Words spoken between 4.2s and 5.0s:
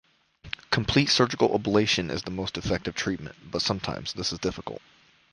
is difficult.